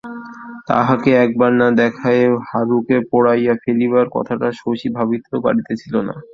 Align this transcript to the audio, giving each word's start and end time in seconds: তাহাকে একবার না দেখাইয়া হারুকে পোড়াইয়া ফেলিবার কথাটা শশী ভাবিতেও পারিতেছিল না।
তাহাকে 0.67 1.11
একবার 1.25 1.51
না 1.59 1.67
দেখাইয়া 1.79 2.29
হারুকে 2.49 2.97
পোড়াইয়া 3.09 3.53
ফেলিবার 3.63 4.05
কথাটা 4.15 4.47
শশী 4.59 4.89
ভাবিতেও 4.97 5.43
পারিতেছিল 5.45 5.95
না। 6.07 6.15